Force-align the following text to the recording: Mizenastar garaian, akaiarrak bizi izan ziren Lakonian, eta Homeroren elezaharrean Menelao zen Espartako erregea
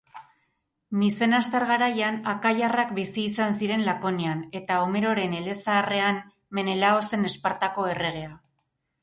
Mizenastar 1.01 1.65
garaian, 1.71 2.17
akaiarrak 2.31 2.93
bizi 3.01 3.25
izan 3.33 3.53
ziren 3.59 3.85
Lakonian, 3.89 4.41
eta 4.61 4.79
Homeroren 4.87 5.37
elezaharrean 5.43 6.19
Menelao 6.61 6.99
zen 7.13 7.31
Espartako 7.33 7.89
erregea 7.95 8.35